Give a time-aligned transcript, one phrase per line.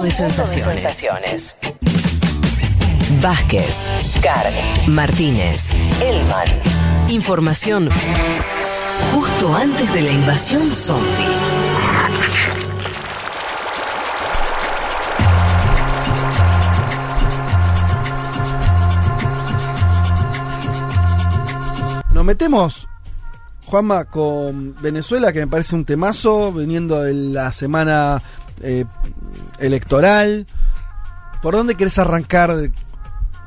[0.00, 0.22] Mundo de
[0.62, 1.56] sensaciones.
[3.20, 3.74] Vázquez,
[4.22, 4.50] Carg,
[4.86, 5.60] Martínez,
[6.00, 6.48] Elman.
[7.10, 7.90] Información
[9.12, 11.04] justo antes de la invasión zombie.
[22.14, 22.88] Nos metemos,
[23.66, 28.22] Juanma, con Venezuela, que me parece un temazo, viniendo de la semana
[28.62, 28.84] eh,
[29.58, 30.46] electoral.
[31.42, 32.72] ¿Por dónde querés arrancar de-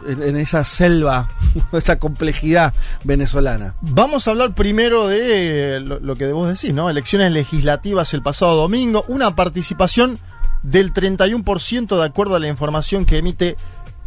[0.08, 1.30] en, en esa selva,
[1.74, 2.74] esa complejidad
[3.04, 3.76] venezolana?
[3.82, 6.90] Vamos a hablar primero de lo, lo que vos decís, ¿no?
[6.90, 10.20] Elecciones legislativas el pasado domingo, una participación
[10.64, 13.58] del 31% de acuerdo a la información que emite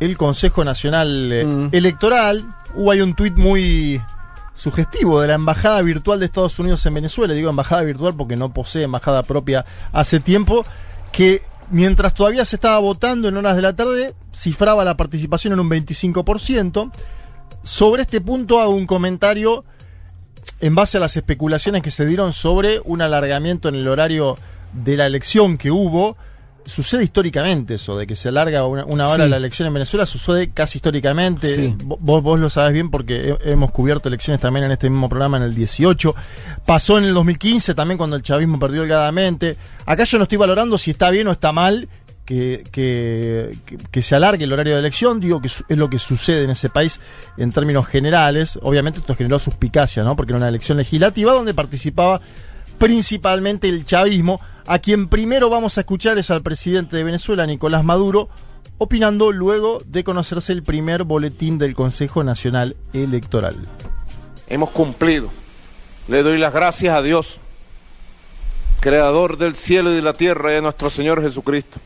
[0.00, 1.68] el Consejo Nacional eh, Mm.
[1.72, 2.44] Electoral.
[2.74, 4.02] Hubo ahí un tuit muy
[4.54, 8.52] sugestivo de la Embajada Virtual de Estados Unidos en Venezuela, digo embajada virtual porque no
[8.52, 10.64] posee embajada propia hace tiempo,
[11.12, 15.60] que mientras todavía se estaba votando en horas de la tarde, cifraba la participación en
[15.60, 16.92] un 25%.
[17.62, 19.64] Sobre este punto hago un comentario
[20.60, 24.36] en base a las especulaciones que se dieron sobre un alargamiento en el horario
[24.72, 26.16] de la elección que hubo.
[26.66, 29.30] Sucede históricamente eso, de que se alarga una, una hora Sí.
[29.30, 31.46] la elección en Venezuela, sucede casi históricamente.
[31.54, 31.74] Sí.
[31.84, 35.36] Vos, vos lo sabés bien porque he- hemos cubierto elecciones también en este mismo programa
[35.36, 36.14] en el 18.
[36.66, 39.56] Pasó en el 2015 también cuando el chavismo perdió holgadamente.
[39.86, 41.88] Acá yo no estoy valorando si está bien o está mal
[42.24, 43.56] que, que,
[43.92, 46.68] que- se alargue el horario de elección, digo que es lo que sucede en ese
[46.68, 46.98] país
[47.36, 48.58] en términos generales.
[48.62, 50.16] Obviamente esto generó suspicacia, ¿no?
[50.16, 52.20] Porque era una elección legislativa donde participaba
[52.78, 57.84] principalmente el chavismo, a quien primero vamos a escuchar es al presidente de Venezuela, Nicolás
[57.84, 58.28] Maduro,
[58.78, 63.56] opinando luego de conocerse el primer boletín del Consejo Nacional Electoral.
[64.48, 65.30] hemos cumplido.
[66.08, 67.38] Le doy las gracias a Dios,
[68.80, 71.80] creador del cielo y de la tierra y a nuestro Señor Jesucristo.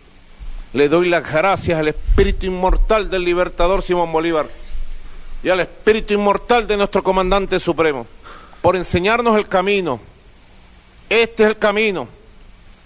[0.72, 4.48] Le doy las gracias al espíritu inmortal del libertador Simón Bolívar
[5.42, 8.06] y al espíritu inmortal de nuestro comandante supremo
[8.60, 10.00] por enseñarnos el camino.
[11.10, 12.06] Este es el camino,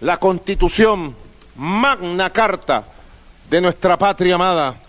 [0.00, 1.14] la constitución,
[1.56, 2.82] magna carta
[3.50, 4.80] de nuestra patria amada.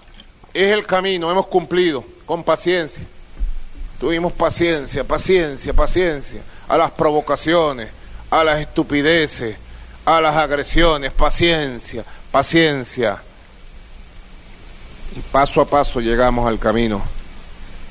[0.54, 3.06] Es el camino, hemos cumplido con paciencia.
[4.00, 7.90] Tuvimos paciencia, paciencia, paciencia a las provocaciones,
[8.32, 9.58] a las estupideces,
[10.06, 13.22] a las agresiones, paciencia, paciencia.
[15.14, 17.02] Y paso a paso llegamos al camino.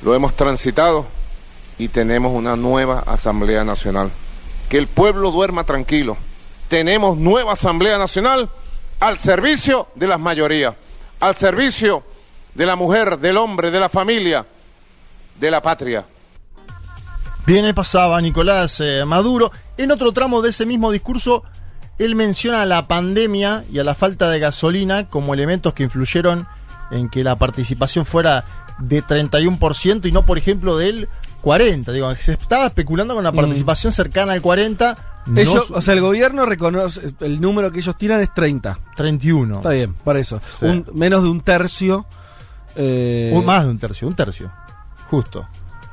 [0.01, 1.05] Lo hemos transitado
[1.77, 4.09] y tenemos una nueva Asamblea Nacional.
[4.69, 6.17] Que el pueblo duerma tranquilo.
[6.67, 8.49] Tenemos nueva Asamblea Nacional
[8.99, 10.75] al servicio de las mayorías,
[11.19, 12.03] al servicio
[12.53, 14.45] de la mujer, del hombre, de la familia,
[15.39, 16.05] de la patria.
[17.45, 19.51] Bien, pasaba Nicolás eh, Maduro.
[19.77, 21.43] En otro tramo de ese mismo discurso,
[21.99, 26.47] él menciona la pandemia y a la falta de gasolina como elementos que influyeron
[26.91, 28.45] en que la participación fuera
[28.79, 31.07] de 31% y no, por ejemplo, del
[31.45, 31.91] 40%.
[31.93, 34.97] Digo, se estaba especulando con una participación cercana al 40%.
[35.27, 38.77] no Ellos, o sea, el gobierno reconoce, el número que ellos tiran es 30.
[38.95, 39.57] 31.
[39.57, 40.41] Está bien, para eso.
[40.59, 40.65] Sí.
[40.65, 42.05] Un- menos de un tercio.
[42.75, 44.51] eh, Un- más de un tercio, un tercio.
[45.09, 45.47] Justo.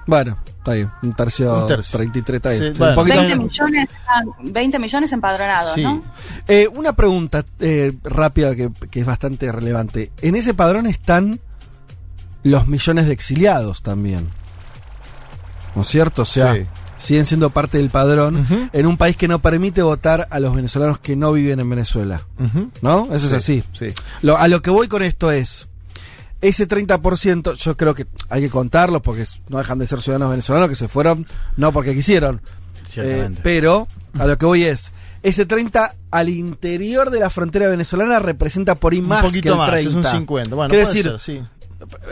[0.05, 0.91] Bueno, está bien.
[1.03, 1.97] Un tercio, Un tercio.
[1.97, 2.73] 33, está bien.
[2.73, 2.93] Sí, bueno.
[2.93, 3.53] un poquito 20 menos.
[3.53, 5.83] millones, ah, 20 millones empadronados, Sí.
[5.85, 6.03] ¿no?
[6.49, 10.11] Eh, una pregunta eh, rápida que, que es bastante relevante.
[10.23, 11.39] En ese padrón están
[12.43, 14.27] los millones de exiliados también.
[15.75, 16.23] ¿No es cierto?
[16.23, 16.67] O sea, Sí.
[16.97, 20.99] siguen siendo parte del padrón en un país que no permite votar a los venezolanos
[20.99, 22.23] que no viven en Venezuela.
[22.81, 23.09] ¿No?
[23.15, 23.65] Eso es así.
[23.73, 23.89] Sí.
[24.23, 25.69] Lo- a lo que voy con esto es,
[26.41, 30.69] ese 30%, yo creo que hay que contarlo porque no dejan de ser ciudadanos venezolanos
[30.69, 32.41] que se fueron, no porque quisieron.
[32.97, 38.19] Eh, pero a lo que voy es, ese 30 al interior de la frontera venezolana
[38.19, 39.89] representa por ahí Un más que poquito el más, 30.
[39.89, 40.55] es un 50.
[40.57, 41.43] Bueno, puede decir, ser, sí.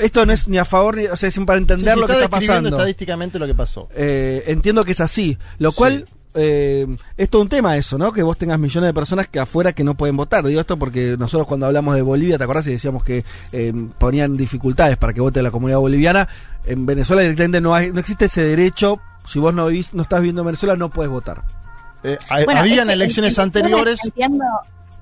[0.00, 2.06] Esto no es ni a favor ni, o sea, es para entender Sí, sí, lo
[2.06, 2.68] que está pasando.
[2.70, 3.88] estadísticamente lo que pasó.
[3.94, 5.38] Eh, entiendo que es así.
[5.58, 6.86] Lo cual eh,
[7.16, 8.12] es todo un tema eso, ¿no?
[8.12, 10.44] Que vos tengas millones de personas que afuera que no pueden votar.
[10.44, 12.66] Digo esto porque nosotros cuando hablamos de Bolivia, ¿te acordás?
[12.68, 16.28] Y decíamos que eh, ponían dificultades para que vote la comunidad boliviana.
[16.66, 19.00] En Venezuela directamente no, hay, no existe ese derecho.
[19.26, 21.42] Si vos no vivís, no estás viviendo en Venezuela, no puedes votar.
[22.02, 24.00] Eh, Bueno, habían es que elecciones en- en- anteriores.
[24.04, 24.44] Entiendo,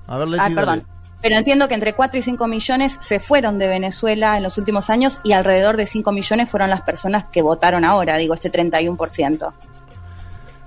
[0.07, 0.83] A ver, Leti, ah, dale.
[1.21, 4.89] Pero entiendo que entre 4 y 5 millones se fueron de Venezuela en los últimos
[4.89, 9.51] años y alrededor de 5 millones fueron las personas que votaron ahora, digo, este 31%.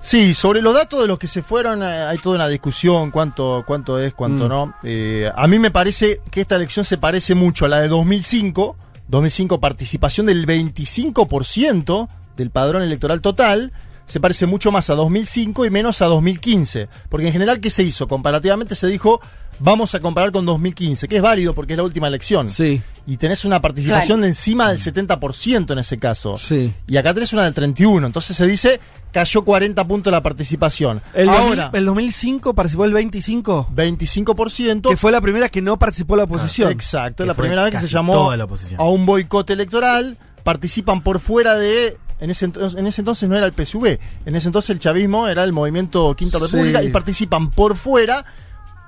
[0.03, 3.63] Sí, sobre los datos de los que se fueron eh, hay toda una discusión, cuánto,
[3.65, 4.49] cuánto es, cuánto Mm.
[4.49, 4.75] no.
[4.83, 8.77] Eh, a mí me parece que esta elección se parece mucho a la de 2005.
[9.09, 13.73] 2005 participación del 25% del padrón electoral total.
[14.13, 16.89] Se parece mucho más a 2005 y menos a 2015.
[17.09, 18.07] Porque en general, ¿qué se hizo?
[18.07, 19.21] Comparativamente se dijo,
[19.59, 22.49] vamos a comparar con 2015, que es válido porque es la última elección.
[22.49, 22.83] Sí.
[23.07, 24.23] Y tenés una participación Claro.
[24.23, 26.37] de encima del 70% en ese caso.
[26.37, 26.73] Sí.
[26.87, 28.07] Y acá tenés una del 31.
[28.07, 28.81] Entonces se dice,
[29.13, 31.01] cayó 40 puntos la participación.
[31.15, 34.89] El, Ahora, 2000 el 2005 participó el 25, 25%.
[34.91, 36.71] que fue la primera que no participó la oposición.
[36.71, 38.81] Exacto, Que la primera vez que se llamó toda la oposición.
[38.81, 40.19] a un boicot electoral.
[40.45, 41.97] Participan por fuera de.
[42.23, 45.27] En ese, entonces, en ese entonces no era el PSV, en ese entonces el chavismo
[45.29, 46.45] era el movimiento Quinta Sí.
[46.45, 48.25] República y participan por fuera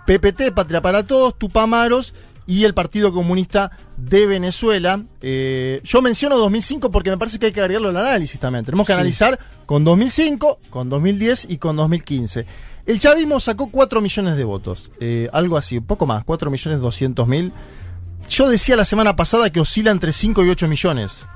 [0.07, 2.15] PPT, Patria para Todos, Tupamaros
[2.47, 5.03] y el Partido Comunista de Venezuela.
[5.23, 8.65] Eh, yo menciono 2005 porque me parece que hay que agregarlo al análisis también.
[8.65, 8.99] Tenemos que Sí.
[8.99, 12.45] analizar con 2005, con 2010 y con 2015.
[12.87, 16.81] El chavismo sacó 4 millones de votos, eh, algo así, un poco más, 4 millones
[16.81, 17.51] 200 mil.
[18.29, 21.27] Yo decía la semana pasada que oscila entre 5 y 8 millones.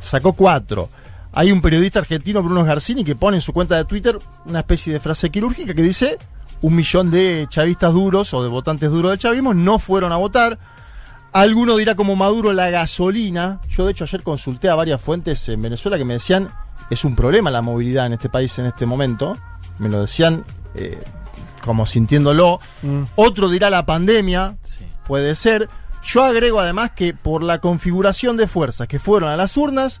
[0.00, 0.88] Sacó 4.
[1.32, 4.92] Hay un periodista argentino, Bruno Garcini, que pone en su cuenta de Twitter una especie
[4.92, 6.18] de frase quirúrgica que dice
[6.62, 10.58] un millón de chavistas duros o de votantes duros del chavismo no fueron a votar.
[11.32, 13.60] Alguno dirá como Maduro la gasolina.
[13.70, 16.48] Yo de hecho ayer consulté a varias fuentes en Venezuela que me decían
[16.90, 19.36] es un problema la movilidad en este país en este momento.
[19.78, 20.44] Me lo decían
[20.74, 21.00] eh,
[21.64, 22.58] como sintiéndolo.
[22.82, 23.02] Mm.
[23.14, 24.80] Otro dirá la pandemia, Sí.
[25.06, 25.68] puede ser.
[26.02, 30.00] Yo agrego además que por la configuración de fuerzas que fueron a las urnas,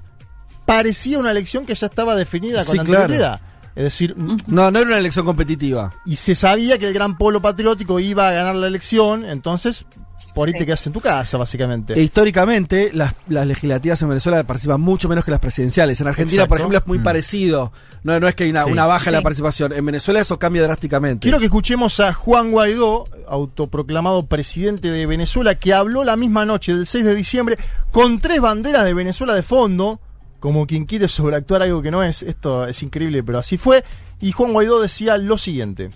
[0.66, 3.02] parecía una elección que ya estaba definida con Sí, claro.
[3.04, 3.40] anterioridad.
[3.76, 4.14] Es decir,
[4.46, 5.92] No, no era una elección competitiva.
[6.04, 9.84] y se sabía que el gran polo patriótico iba a ganar la elección, entonces
[10.34, 10.58] por ahí Sí.
[10.60, 11.94] te quedas en tu casa, básicamente.
[11.94, 16.00] E históricamente, las, las legislativas en Venezuela participan mucho menos que las presidenciales.
[16.00, 17.02] En Argentina, por ejemplo, es muy Mm.
[17.02, 17.72] parecido.
[18.02, 18.70] No, no es que hay una, Sí.
[18.72, 19.72] una baja en la participación.
[19.72, 21.22] En Venezuela eso cambia drásticamente.
[21.22, 26.74] Quiero que escuchemos a Juan Guaidó, autoproclamado presidente de Venezuela, que habló la misma noche
[26.74, 27.58] del 6 de diciembre
[27.90, 30.00] con tres banderas de Venezuela de fondo,
[30.38, 32.22] como quien quiere sobreactuar algo que no es.
[32.22, 33.84] Esto es increíble, pero así fue.
[34.20, 35.90] Y Juan Guaidó decía lo siguiente.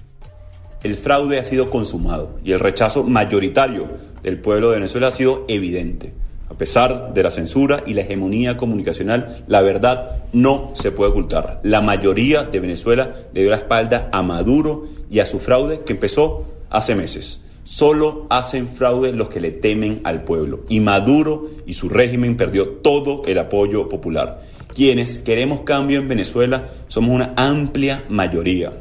[0.82, 3.88] El fraude ha sido consumado y el rechazo mayoritario
[4.24, 6.12] del pueblo de Venezuela ha sido evidente.
[6.50, 11.60] A pesar de la censura y la hegemonía comunicacional, la verdad no se puede ocultar.
[11.62, 15.94] La mayoría de Venezuela le dio la espalda a Maduro y a su fraude que
[15.94, 17.40] empezó hace meses.
[17.64, 20.64] Solo hacen fraude los que le temen al pueblo.
[20.68, 24.42] Y Maduro y su régimen perdió todo el apoyo popular.
[24.74, 28.72] Quienes queremos cambio en Venezuela somos una amplia mayoría.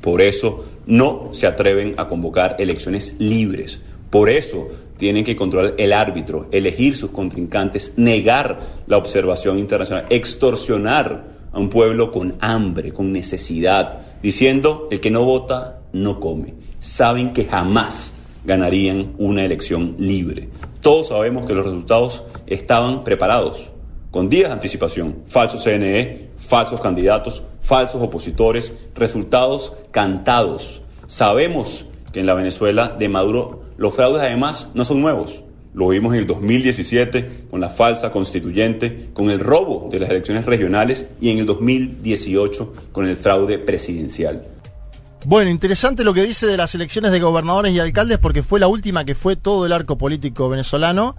[0.00, 3.80] Por eso no se atreven a convocar elecciones libres.
[4.12, 4.68] Por eso
[4.98, 11.70] tienen que controlar el árbitro, elegir sus contrincantes, negar la observación internacional, extorsionar a un
[11.70, 16.52] pueblo con hambre, con necesidad, diciendo el que no vota no come.
[16.78, 18.12] Saben que jamás
[18.44, 20.50] ganarían una elección libre.
[20.82, 23.72] Todos sabemos que los resultados estaban preparados
[24.10, 30.82] con días de anticipación, falsos CNE, falsos candidatos, falsos opositores, resultados cantados.
[31.06, 35.42] Sabemos que en la Venezuela de Maduro los fraudes además no son nuevos.
[35.74, 40.46] Lo vimos en el 2017 con la falsa constituyente, con el robo de las elecciones
[40.46, 44.46] regionales y en el 2018 con el fraude presidencial.
[45.24, 48.68] Bueno, interesante lo que dice de las elecciones de gobernadores y alcaldes porque fue la
[48.68, 51.16] última que fue todo el arco político venezolano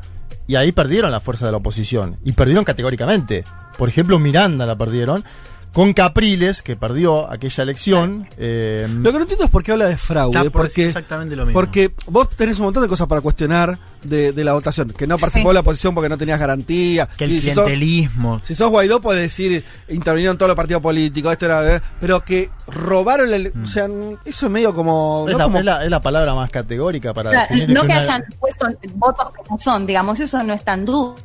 [0.48, 3.44] y ahí perdieron la fuerza de la oposición y perdieron categóricamente.
[3.78, 5.26] Por ejemplo, Miranda la perdieron
[5.74, 8.30] con Capriles, que perdió aquella elección.
[8.38, 10.38] eh, Lo que no entiendo es por qué habla de fraude.
[10.38, 11.60] Está por porque, exactamente lo mismo.
[11.60, 14.92] porque vos tenés un montón de cosas para cuestionar de, de la votación.
[14.92, 15.52] Que no participó Sí.
[15.52, 17.08] de la oposición porque no tenías garantía.
[17.18, 18.40] que el Y si sos- clientelismo.
[18.44, 21.76] Si sos Guaidó, puedes decir, intervinieron todos los partidos políticos, esto era.
[21.78, 23.38] eh, Pero que robaron la.
[23.38, 23.88] ele- O sea,
[24.26, 25.26] eso es medio como.
[25.28, 27.86] es, no la, como- es la- es la palabra más categórica para Claro, no que
[27.88, 31.16] una- hayan puesto votos que no son, digamos, eso no es tan duda.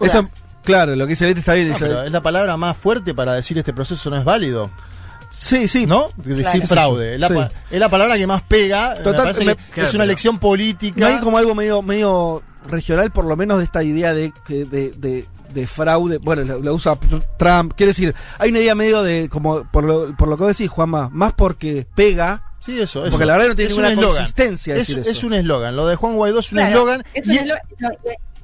[0.00, 0.28] eso-
[0.66, 1.68] claro, lo que dice Leti está bien.
[1.68, 4.70] No, dice- pero es la palabra más fuerte para decir este proceso no es válido,
[5.30, 5.86] sí, sí.
[5.86, 6.10] ¿no?
[6.16, 6.66] Decir Claro.
[6.66, 7.14] fraude.
[7.14, 7.34] Es la, Sí.
[7.34, 8.94] pa- es la palabra que más pega.
[8.96, 11.00] me Total, parece me- que claro, es una elección política.
[11.00, 14.64] No hay como algo medio, medio regional, por lo menos de esta idea de, que-
[14.64, 16.18] de, de, de fraude.
[16.18, 16.98] Bueno, la, la usa
[17.38, 17.72] Trump.
[17.76, 20.70] Quiere decir, hay una idea medio de, como por lo, por lo que vos decís,
[20.70, 22.42] Juanma, más porque pega.
[22.58, 23.10] Sí, eso, eso.
[23.12, 25.26] Porque la verdad no tiene Es ninguna consistencia Es, decir es eso.
[25.28, 25.76] un eslogan.
[25.76, 27.04] Lo de Juan Guaidó es un Claro, eslogan.
[27.14, 27.96] es lo, lo-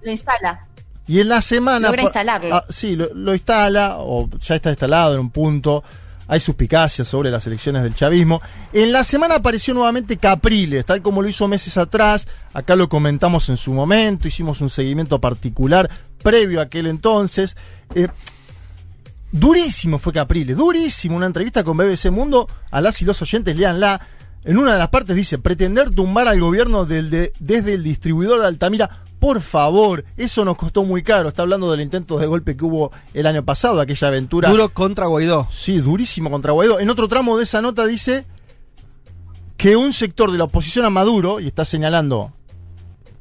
[0.03, 0.65] lo instala.
[1.09, 1.89] Y en la semana.
[1.89, 2.55] Logra instalarlo.
[2.55, 5.83] ah, sí, lo, lo instala, o ya está instalado en un punto.
[6.29, 8.41] Hay suspicacias sobre las elecciones del chavismo.
[8.73, 12.27] En la semana apareció nuevamente Capriles, tal como lo hizo meses atrás.
[12.55, 14.29] Acá lo comentamos en su momento.
[14.29, 15.91] Hicimos un seguimiento particular
[16.23, 17.57] previo a aquel entonces.
[17.95, 18.09] Eh,
[19.31, 21.17] Durísimo fue Capriles, durísimo.
[21.17, 24.01] Una entrevista con BBC Mundo, a las y los oyentes, leanla.
[24.45, 28.41] En una de las partes dice, pretender tumbar al gobierno del de- desde el distribuidor
[28.41, 28.91] de Altamira
[29.23, 31.29] por favor, eso nos costó muy caro.
[31.29, 34.51] Está hablando del intento de golpe que hubo el año pasado, aquella aventura.
[34.51, 35.47] Duro contra Guaidó.
[35.53, 36.81] Sí, durísimo contra Guaidó.
[36.81, 38.27] En otro tramo de esa nota dice
[39.57, 42.33] que un sector de la oposición a Maduro, y está señalando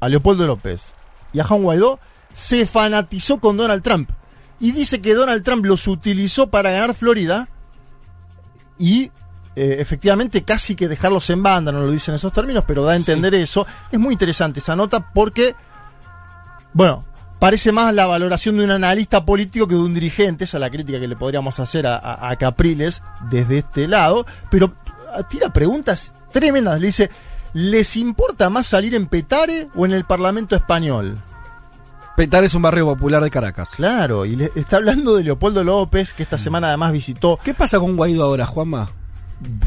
[0.00, 0.92] a Leopoldo López
[1.32, 2.00] y a Juan Guaidó,
[2.34, 4.10] se fanatizó con Donald Trump.
[4.58, 7.48] Y dice que Donald Trump los utilizó para ganar Florida
[8.76, 9.12] y
[9.54, 12.94] eh, efectivamente casi que dejarlos en banda, no lo dicen en esos términos, pero da
[12.94, 13.64] a entender eso.
[13.92, 15.54] Es muy interesante esa nota porque,
[16.72, 17.04] bueno,
[17.38, 20.70] parece más la valoración de un analista político que de un dirigente, esa es la
[20.70, 24.72] crítica que le podríamos hacer a, a Capriles desde este lado, pero
[25.28, 26.80] tira preguntas tremendas.
[26.80, 27.10] Le dice,
[27.52, 31.18] ¿les importa más salir en Petare o en el Parlamento español?
[32.16, 33.70] Petare es un barrio popular de Caracas.
[33.70, 37.38] Claro, y le está hablando de Leopoldo López, que esta semana además visitó.
[37.42, 38.90] ¿Qué pasa con Guaidó ahora, Juanma?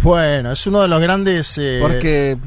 [0.04, 1.58] Bueno, es uno de los grandes.
[1.58, 2.38] eh, Porque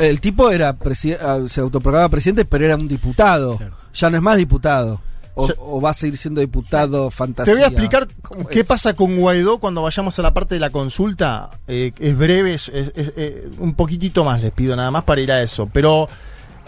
[0.00, 0.76] el tipo era
[1.20, 3.58] ah, se autoproclamaba presidente, pero era un diputado.
[3.94, 5.00] Ya no es más diputado.
[5.36, 7.52] O, Ya- o va a seguir siendo diputado fantasía.
[7.52, 8.66] Te voy a explicar ¿Cómo qué es?
[8.66, 11.50] pasa con Guaidó cuando vayamos a la parte de la consulta.
[11.66, 15.20] Eh, es breve, es, es- es- eh, un poquitito más les pido nada más para
[15.20, 15.68] ir a eso.
[15.72, 16.08] Pero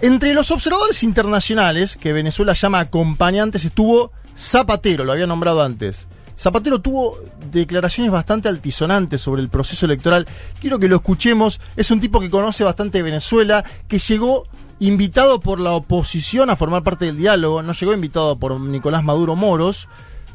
[0.01, 6.07] entre los observadores internacionales que Venezuela llama acompañantes estuvo Zapatero, lo había nombrado antes.
[6.38, 7.19] Zapatero tuvo
[7.50, 10.26] declaraciones bastante altisonantes sobre el proceso electoral.
[10.61, 11.61] Quiero que lo escuchemos.
[11.76, 14.45] Es un tipo que conoce bastante Venezuela, que llegó
[14.78, 17.62] invitado por la oposición a formar parte del diálogo.
[17.62, 19.88] No llegó invitado por Nicolás Maduro Moros,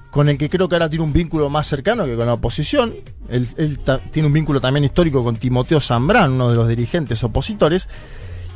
[0.10, 2.96] con el que creo que ahora tiene un vínculo más cercano que con la oposición.
[3.30, 3.80] Él,
[4.12, 7.88] tiene un vínculo también histórico con Timoteo Zambrán, uno de los dirigentes opositores.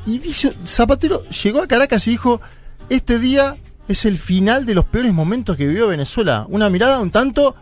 [0.07, 2.41] Y dice, Zapatero llegó a Caracas y dijo,
[2.89, 6.45] este día es el final de los peores momentos que vivió Venezuela.
[6.49, 7.55] Una mirada un tanto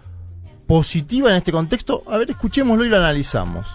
[0.67, 2.03] positiva en este contexto.
[2.09, 3.67] A ver, escuchémoslo y lo analizamos.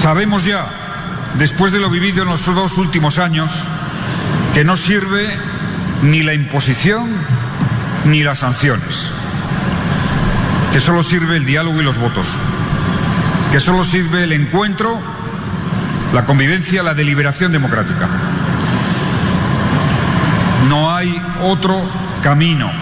[0.00, 3.50] Sabemos ya, después de lo vivido en los dos últimos años,
[4.54, 5.28] que no sirve
[6.02, 7.10] ni la imposición
[8.04, 9.06] ni las sanciones,
[10.72, 12.26] que solo sirve el diálogo y los votos,
[13.52, 14.98] que solo sirve el encuentro,
[16.12, 18.08] la convivencia, la deliberación democrática.
[20.72, 21.86] No hay otro
[22.22, 22.72] camino.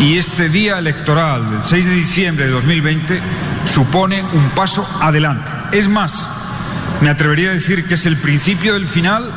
[0.00, 3.22] Y este día electoral del 6 de diciembre de 2020
[3.66, 5.52] supone un paso adelante.
[5.70, 6.26] Es más,
[7.00, 9.32] me atrevería a decir que es el principio del final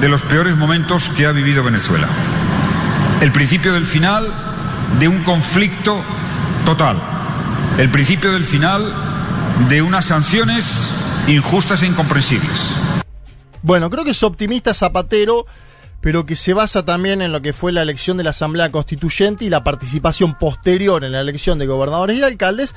[0.00, 2.06] de los peores momentos que ha vivido Venezuela.
[3.20, 4.32] El principio del final
[5.00, 6.00] de un conflicto
[6.64, 7.02] total.
[7.76, 8.94] El principio del final
[9.68, 10.64] de unas sanciones
[11.26, 12.76] injustas e incomprensibles.
[13.62, 15.44] Bueno, creo que es optimista Zapatero,
[16.00, 19.44] pero que se basa también en lo que fue la elección de la Asamblea Constituyente
[19.44, 22.74] y la participación posterior en la elección de gobernadores y de alcaldes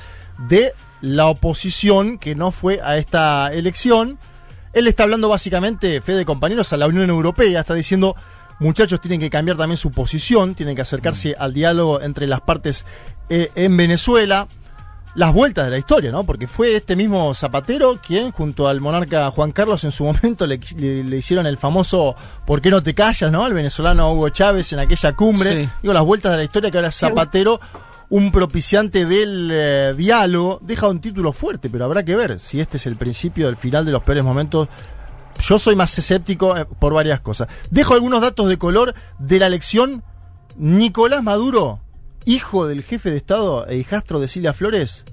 [0.48, 4.18] de la oposición que no fue a esta elección.
[4.72, 8.16] Él está hablando básicamente, fe de compañeros, a la Unión Europea, está diciendo,
[8.58, 12.84] muchachos tienen que cambiar también su posición, tienen que acercarse al diálogo entre las partes
[13.28, 14.48] eh, en Venezuela
[15.14, 16.24] las vueltas de la historia, ¿no?
[16.24, 20.58] Porque fue este mismo Zapatero quien, junto al monarca Juan Carlos, en su momento le,
[20.76, 22.16] le- le hicieron el famoso
[22.46, 23.44] ¿Por qué no te callas, no?
[23.44, 25.64] Al venezolano Hugo Chávez en aquella cumbre.
[25.64, 25.70] Sí.
[25.82, 27.60] Digo, las vueltas de la historia que ahora Zapatero,
[28.08, 32.76] un propiciante del eh, diálogo, deja un título fuerte, pero habrá que ver si este
[32.78, 34.68] es el principio del final de los peores momentos.
[35.40, 37.48] Yo soy más escéptico eh, por varias cosas.
[37.70, 40.02] Dejo algunos datos de color de la elección.
[40.56, 41.80] Nicolás Maduro,
[42.24, 45.04] hijo del jefe de Estado e hijastro de Silvia Flores,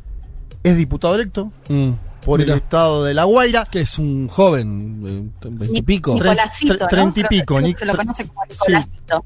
[0.63, 1.91] es diputado electo Mm,
[2.25, 3.65] por mira, el estado de La Guaira.
[3.65, 6.17] Que es un joven, eh, veintipico.
[6.17, 7.59] Treinta y pico,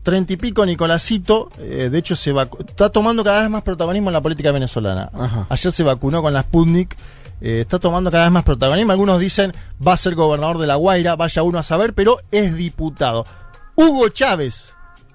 [0.03, 4.09] treinta y pico Nicolásito, eh, de hecho se vacu- está tomando cada vez más protagonismo
[4.09, 5.09] en la política venezolana.
[5.13, 5.47] Ajá.
[5.49, 6.95] Ayer se vacunó con la Sputnik,
[7.41, 8.91] eh, está tomando cada vez más protagonismo.
[8.91, 9.53] Algunos dicen
[9.85, 13.25] va a ser gobernador de La Guaira, vaya uno a saber, pero es diputado.
[13.75, 14.72] Hugo Chávez,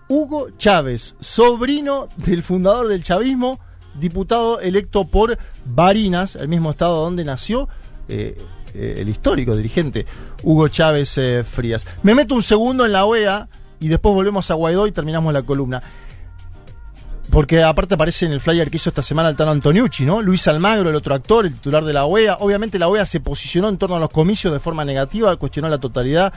[0.09, 3.61] Hugo Chávez, sobrino del fundador del chavismo,
[3.99, 7.69] diputado electo por Barinas, el mismo estado donde nació
[8.09, 8.38] eh,
[8.75, 10.07] eh, el histórico dirigente
[10.43, 11.87] Hugo Chávez eh, Frías.
[12.03, 13.49] Me meto un segundo en la OEA
[13.81, 15.83] y después volvemos a Guaidó y terminamos la columna.
[17.31, 20.23] Porque aparte aparece en el flyer que hizo esta semana el Tano Antoniucci, ¿no?
[20.23, 22.38] Luis Almagro, el otro actor, el titular de la OEA.
[22.41, 25.79] Obviamente la OEA se posicionó en torno a los comicios de forma negativa, cuestionó la
[25.79, 26.33] totalidad,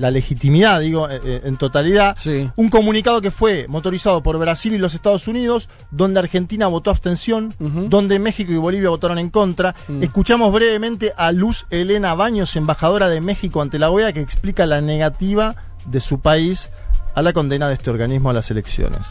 [0.00, 2.16] la legitimidad, digo, eh, eh, en totalidad.
[2.16, 2.50] Sí.
[2.56, 7.54] Un comunicado que fue motorizado por Brasil y los Estados Unidos, donde Argentina votó abstención,
[7.58, 9.74] donde México y Bolivia votaron en contra.
[9.88, 10.02] Mm.
[10.02, 14.80] Escuchamos brevemente a Luz Elena Baños, embajadora de México ante la OEA, que explica la
[14.80, 15.54] negativa
[15.84, 16.70] de su país
[17.14, 19.06] a la condena de este organismo a las elecciones.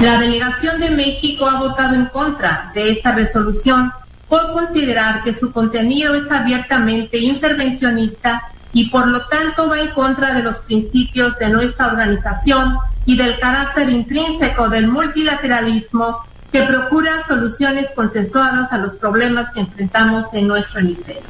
[0.00, 3.92] La delegación de México ha votado en contra de esta resolución
[4.26, 10.34] por considerar que su contenido es abiertamente intervencionista y por lo tanto va en contra
[10.34, 17.88] de los principios de nuestra organización y del carácter intrínseco del multilateralismo que procura soluciones
[17.94, 21.22] consensuadas a los problemas que enfrentamos en nuestro hemisferio.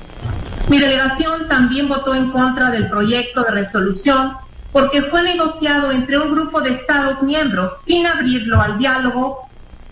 [0.68, 4.32] Mi delegación también votó en contra del proyecto de resolución
[4.72, 9.48] porque fue negociado entre un grupo de Estados miembros sin abrirlo al diálogo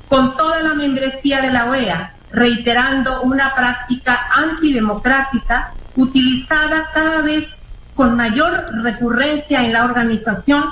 [0.09, 7.49] con toda la membresía de la OEA, reiterando una práctica antidemocrática utilizada cada vez
[7.95, 10.65] con mayor recurrencia en la organización.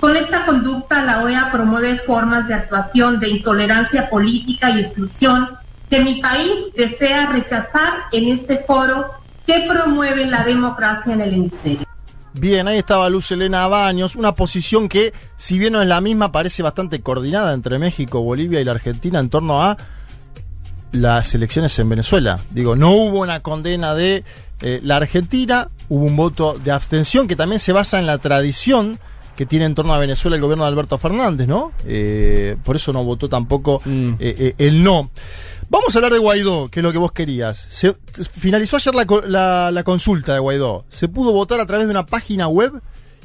[0.00, 5.48] Con esta conducta, la OEA promueve formas de actuación de intolerancia política y exclusión
[5.90, 9.10] que mi país desea rechazar en este foro
[9.46, 11.86] que promueve la democracia en el hemisferio.
[12.34, 16.30] Bien, ahí estaba Luz Elena Baños, una posición que, si bien no es la misma,
[16.30, 19.76] parece bastante coordinada entre México, Bolivia y la Argentina en torno a
[20.92, 22.40] las elecciones en Venezuela.
[22.50, 24.24] Digo, no hubo una condena de
[24.60, 28.98] eh, la Argentina, hubo un voto de abstención que también se basa en la tradición
[29.36, 31.70] que tiene en torno a Venezuela el gobierno de Alberto Fernández, ¿no?
[31.86, 34.08] Eh, por eso no votó tampoco Mm.
[34.18, 35.10] eh, eh, el no.
[35.70, 37.66] Vamos a hablar de Guaidó, que es lo que vos querías.
[37.70, 37.94] Se,
[38.32, 38.94] finalizó ayer
[39.28, 40.86] la, la consulta de Guaidó.
[40.88, 42.80] Se pudo votar a través de una página web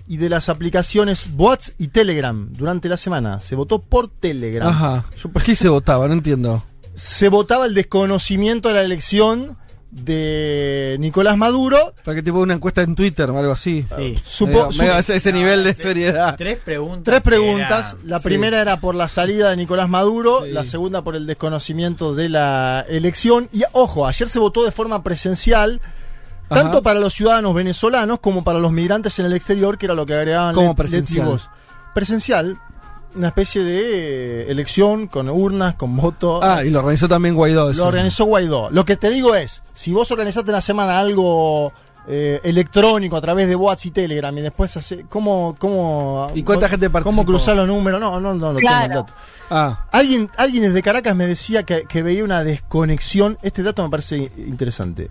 [0.08, 3.42] y de las aplicaciones WhatsApp y Telegram durante la semana.
[3.42, 4.68] Se votó por Telegram.
[4.68, 5.06] Ajá.
[5.24, 6.08] Yo- ¿Por qué se votaba?
[6.08, 6.64] No entiendo.
[6.96, 9.58] Se votaba el desconocimiento de la elección
[9.92, 11.94] de Nicolás Maduro.
[12.04, 13.86] ¿Para qué tipo una encuesta en Twitter o algo así?
[13.96, 14.16] Sí.
[14.24, 16.36] Supo- medio ese, ese nivel de seriedad.
[16.36, 17.04] Tres preguntas.
[17.04, 17.96] Tres que preguntas.
[18.04, 18.26] La Sí.
[18.26, 20.52] primera era por la salida de Nicolás Maduro, Sí.
[20.52, 23.50] la segunda por el desconocimiento de la elección.
[23.52, 25.80] Y ojo, ayer se votó de forma presencial,
[26.50, 26.64] Ajá.
[26.64, 30.08] tanto para los ciudadanos venezolanos como para los migrantes en el exterior, que era lo
[30.08, 31.40] que agregaban ¿Cómo Let- presencial?
[31.94, 32.58] Presencial,
[33.16, 36.40] una especie de eh, elección con urnas, con voto.
[36.44, 37.72] Ah, y lo organizó también Guaidó.
[37.72, 37.82] eso.
[37.82, 38.70] Lo organizó Guaidó.
[38.72, 41.72] Lo que te digo es, si vos organizaste en la semana algo
[42.08, 46.68] eh, electrónico a través de WhatsApp y Telegram y después hace, ¿cómo, cómo, ¿Y cuánta
[46.68, 47.26] gente ¿Cómo participó?
[47.26, 48.02] cruzar los números?
[48.02, 48.82] No, no, no, no Claro.
[48.88, 49.14] tengo el dato.
[49.50, 53.38] Ah, Alguien, alguien desde Caracas me decía que, que veía una desconexión.
[53.42, 55.10] Este dato me parece interesante.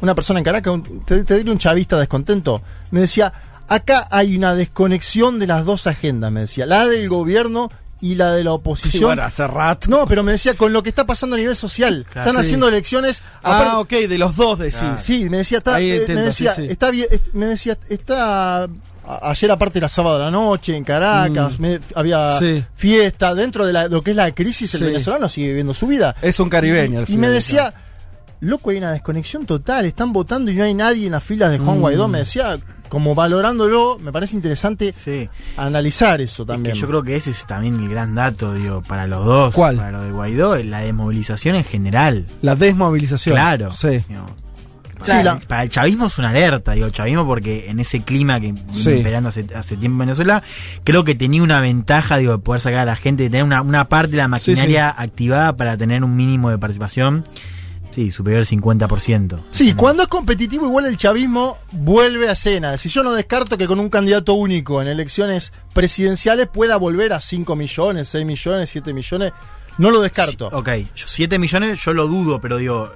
[0.00, 2.60] Una persona en Caracas, un- te, te diré un chavista descontento,
[2.90, 3.32] me decía,
[3.68, 8.32] acá hay una desconexión de las dos agendas, me decía, la del gobierno y la
[8.32, 9.04] de la sí, oposición.
[9.04, 9.88] bueno, hace rato.
[9.88, 12.04] No, pero me decía con lo que está pasando a nivel social.
[12.12, 12.28] Claro.
[12.28, 12.46] Están Sí.
[12.48, 13.22] haciendo elecciones.
[13.42, 14.76] Ah, ok, de los dos decís.
[14.78, 14.98] Claro.
[14.98, 16.68] Sí, me decía, está, Ahí eh, entiendo, me decía, sí, sí.
[16.70, 18.68] está bien, est- me decía, está
[19.22, 21.62] ayer aparte era sábado de la noche en Caracas, Mm.
[21.62, 22.64] me- había Sí.
[22.74, 24.86] fiesta dentro de la- lo que es la crisis, el Sí.
[24.86, 26.14] venezolano sigue viviendo su vida.
[26.22, 27.00] Es un caribeño.
[27.00, 27.74] al Y, y final me decía,
[28.44, 31.58] loco, hay una desconexión total, están votando y no hay nadie en las filas de
[31.58, 31.80] Juan Mm.
[31.80, 32.08] Guaidó.
[32.08, 35.28] Me decía, como valorándolo, me parece interesante Sí.
[35.56, 36.74] analizar eso Es también.
[36.74, 39.54] que yo creo que ese es también el gran dato, digo, para los dos.
[39.54, 39.76] ¿Cuál?
[39.76, 42.26] Para lo de Guaidó, la desmovilización en general.
[42.42, 43.34] La desmovilización.
[43.34, 43.70] Claro.
[43.72, 44.02] Sí.
[44.08, 44.26] Digo,
[45.02, 48.40] Sí, para, la- para el chavismo es una alerta, digo, chavismo porque en ese clima
[48.40, 48.90] que Sí.
[48.90, 50.42] imperando hace, hace tiempo en Venezuela,
[50.82, 53.60] creo que tenía una ventaja, digo, de poder sacar a la gente, de tener una,
[53.60, 57.24] una parte de la maquinaria activada para tener un mínimo de participación,
[57.94, 59.40] sí, superior al 50%.
[59.50, 62.76] Sí, cuando es competitivo, igual el chavismo vuelve a escena.
[62.76, 67.20] Si yo no descarto que con un candidato único en elecciones presidenciales pueda volver a
[67.20, 69.32] 5 millones, 6 millones, 7 millones,
[69.78, 70.50] no lo descarto.
[70.50, 72.90] Sí, ok, 7 millones yo lo dudo, pero digo,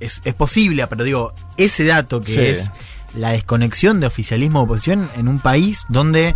[0.00, 2.40] es, es posible, pero digo, ese dato que Sí.
[2.40, 2.70] es
[3.14, 6.34] la desconexión de oficialismo oposición en un país donde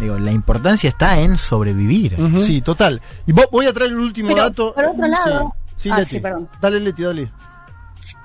[0.00, 2.16] digo, la importancia está en sobrevivir.
[2.38, 3.00] Sí, total.
[3.26, 4.74] Y vo- voy a traer el último Pero, dato.
[4.74, 6.10] por otro lado- Sí, sí, Ah, Leti.
[6.10, 6.48] sí, perdón.
[6.60, 7.32] Dale, Leti, dale.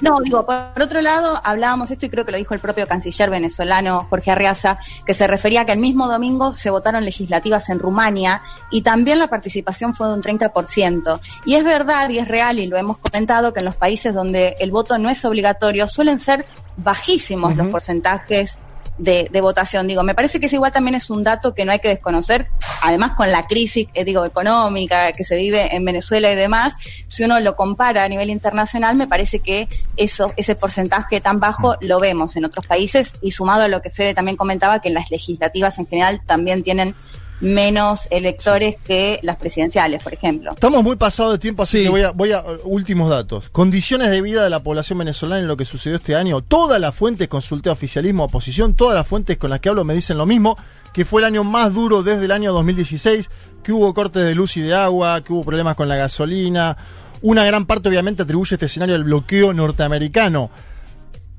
[0.02, 3.30] No, digo, por otro lado, hablábamos esto y creo que lo dijo el propio canciller
[3.30, 7.80] venezolano Jorge Arriaza, que se refería a que el mismo domingo se votaron legislativas en
[7.80, 11.20] Rumania y también la participación fue de un 30%.
[11.46, 14.56] Y es verdad y es real, y lo hemos comentado, que en los países donde
[14.62, 16.46] el voto no es obligatorio suelen ser
[16.78, 18.58] bajísimos los porcentajes
[19.00, 19.88] de, de votación.
[19.88, 22.48] Digo, me parece que es igual también es un dato que no hay que desconocer,
[22.84, 26.76] además con la crisis, eh, digo, económica que se vive en Venezuela y demás,
[27.08, 31.76] si uno lo compara a nivel internacional, me parece que eso, ese porcentaje tan bajo
[31.82, 35.10] lo vemos en otros países y sumado a lo que Fede también comentaba, que las
[35.10, 36.94] legislativas en general también tienen
[37.42, 40.52] menos electores que las presidenciales, por ejemplo.
[40.54, 41.84] Estamos muy pasados de tiempo, así Sí.
[41.84, 43.50] que voy a, voy a uh, últimos datos.
[43.50, 46.42] Condiciones de vida de la población venezolana en lo que sucedió este año.
[46.42, 49.94] Todas las fuentes, consulté a oficialismo, oposición, todas las fuentes con las que hablo me
[49.94, 50.58] dicen lo mismo,
[50.94, 53.30] que fue el año más duro desde el año 2016,
[53.64, 56.76] que hubo cortes de luz y de agua, que hubo problemas con la gasolina.
[57.22, 60.50] Una gran parte obviamente atribuye este escenario al bloqueo norteamericano.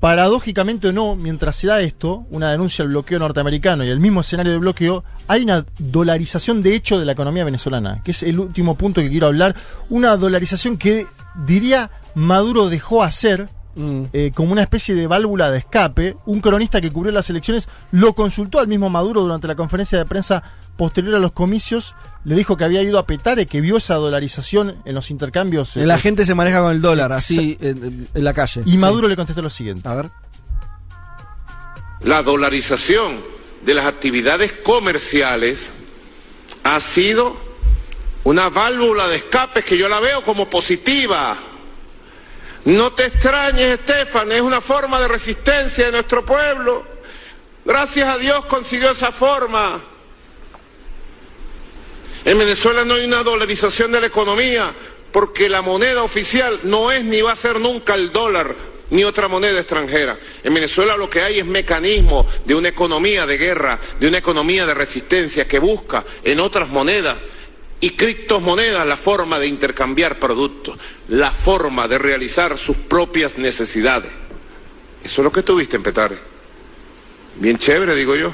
[0.01, 4.21] Paradójicamente o no, mientras se da esto, una denuncia al bloqueo norteamericano y el mismo
[4.21, 8.39] escenario de bloqueo, hay una dolarización de hecho de la economía venezolana, que es el
[8.39, 9.55] último punto que quiero hablar.
[9.91, 11.05] Una dolarización que
[11.45, 14.03] diría Maduro dejó hacer Mm.
[14.13, 16.17] eh, como una especie de válvula de escape.
[16.25, 20.05] Un cronista que cubrió las elecciones lo consultó al mismo Maduro durante la conferencia de
[20.05, 20.43] prensa
[20.77, 21.95] posterior a los comicios.
[22.23, 25.75] Le dijo que había ido a Petare, que vio esa dolarización en los intercambios.
[25.77, 28.61] eh, La gente se maneja con el dólar, así en, en la calle.
[28.65, 28.77] y Sí.
[28.77, 29.87] Maduro le contestó lo siguiente.
[29.87, 30.09] A ver.
[32.01, 33.19] La dolarización
[33.65, 35.71] de las actividades comerciales
[36.63, 37.35] ha sido
[38.23, 41.37] una válvula de escape que yo la veo como positiva.
[42.65, 46.85] No te extrañes, Estefan, es una forma de resistencia de nuestro pueblo.
[47.65, 49.81] Gracias a Dios consiguió esa forma.
[52.23, 54.73] En Venezuela no hay una dolarización de la economía
[55.11, 58.55] porque la moneda oficial no es ni va a ser nunca el dólar
[58.91, 60.19] ni otra moneda extranjera.
[60.43, 64.67] En Venezuela lo que hay es mecanismo de una economía de guerra, de una economía
[64.67, 67.17] de resistencia que busca en otras monedas
[67.81, 74.11] y criptomonedas la forma de intercambiar productos, la forma de realizar sus propias necesidades.
[75.03, 76.17] Eso es lo que tuviste en Petare.
[77.37, 78.33] Bien chévere, digo yo.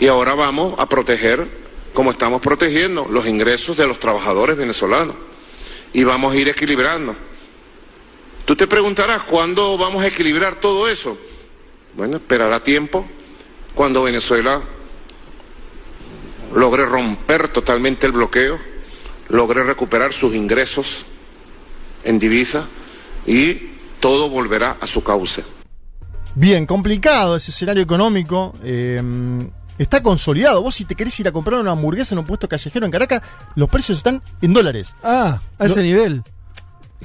[0.00, 1.46] Y ahora vamos a proteger,
[1.94, 5.14] como estamos protegiendo, los ingresos de los trabajadores venezolanos.
[5.92, 7.14] Y vamos a ir equilibrando.
[8.44, 11.16] Tú te preguntarás, ¿cuándo vamos a equilibrar todo eso?
[11.94, 13.06] Bueno, esperará tiempo
[13.76, 14.60] cuando Venezuela
[16.54, 18.58] logre romper totalmente el bloqueo,
[19.28, 21.04] logre recuperar sus ingresos
[22.04, 22.64] en divisa
[23.26, 25.44] y todo volverá a su cauce.
[26.34, 28.54] Bien, complicado ese escenario económico.
[28.62, 29.02] eh,
[29.78, 30.62] está consolidado.
[30.62, 33.22] Vos si te querés ir a comprar una hamburguesa en un puesto callejero en Caracas,
[33.56, 34.94] los precios están en dólares.
[35.02, 36.22] Ah, a ese Lo- nivel.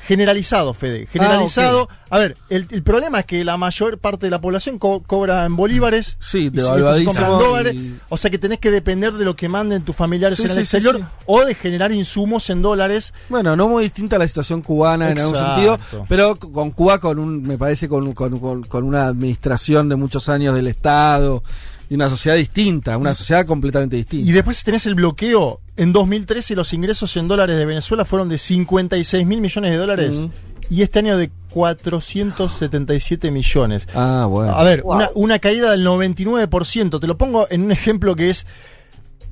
[0.08, 1.08] Generalizado, Fede.
[1.08, 1.88] Generalizado.
[2.10, 5.46] A ver, el, el problema es que la mayor parte de la población co- cobra
[5.46, 6.18] en bolívares.
[6.20, 7.74] Sí, y dólares.
[7.76, 10.50] y- O sea que tenés que depender de lo que manden tus familiares Sí, en
[10.52, 11.04] el sí, exterior sí.
[11.26, 13.14] o de generar insumos en dólares.
[13.30, 17.18] Bueno, no muy distinta a la situación cubana en algún sentido, pero con Cuba con
[17.20, 21.44] un, me parece con, con, con- con una administración de muchos años del Estado
[21.90, 24.30] y una sociedad distinta, una sociedad completamente distinta.
[24.30, 25.60] Y después tenés el bloqueo.
[25.78, 30.16] En 2013 los ingresos en dólares de Venezuela fueron de 56 mil millones de dólares.
[30.18, 30.30] Mm.
[30.74, 33.88] Y este año de 477 millones.
[33.96, 34.54] ah, bueno.
[34.56, 34.96] A ver, Wow.
[34.96, 37.00] una, una caída del 99%.
[37.00, 38.46] Te lo pongo en un ejemplo que es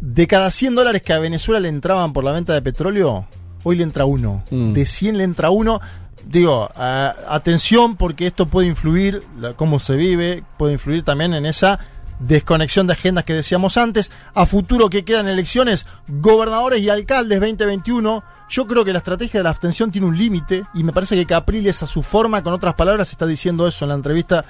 [0.01, 3.25] de cada 100 dólares que a Venezuela le entraban por la venta de petróleo,
[3.63, 4.43] hoy le entra uno.
[4.51, 4.73] Mm.
[4.73, 5.79] De 100 le entra uno.
[6.25, 11.45] Digo, a- atención porque esto puede influir, la- cómo se vive, puede influir también en
[11.45, 11.79] esa
[12.27, 14.11] desconexión de agendas que decíamos antes.
[14.33, 18.23] A futuro que quedan elecciones, gobernadores y alcaldes 2021.
[18.49, 21.25] Yo creo que la estrategia de la abstención tiene un límite y me parece que
[21.25, 24.45] Capriles a su forma, con otras palabras, está diciendo eso en la entrevista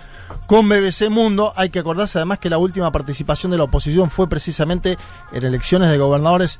[0.46, 1.54] con BBC Mundo.
[1.56, 4.98] Hay que acordarse además que la última participación de la oposición fue precisamente
[5.32, 6.60] en elecciones de gobernadores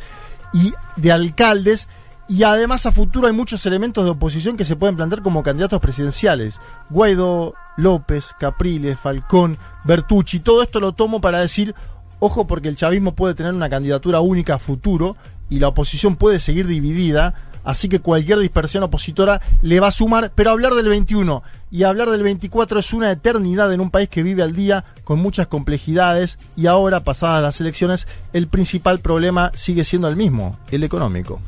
[0.54, 1.88] y de alcaldes.
[2.28, 5.82] Y además a futuro hay muchos elementos de oposición que se pueden plantear como candidatos
[5.82, 6.62] presidenciales.
[6.90, 11.76] Guaidó, López, Capriles, Falcón, Bertucci, todo esto lo tomo para decir,
[12.20, 15.18] ojo porque el chavismo puede tener una candidatura única a futuro
[15.50, 17.34] y la oposición puede seguir dividida,
[17.66, 22.10] así que cualquier dispersión opositora le va a sumar, pero hablar del 21 y hablar
[22.10, 26.40] del 24 es una eternidad en un país que vive al día con muchas complejidades
[26.56, 31.42] y ahora, pasadas las elecciones, el principal problema sigue siendo el mismo, el económico.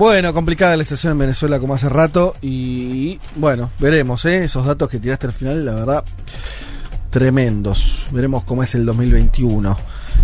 [0.00, 4.44] Bueno, complicada la situación en Venezuela como hace rato y bueno, veremos, ¿eh?
[4.44, 6.04] esos datos que tiraste al final, la verdad,
[7.10, 8.06] tremendos.
[8.10, 9.76] Veremos cómo es el 2021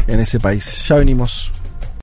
[0.06, 0.88] en ese país.
[0.88, 1.52] Ya venimos.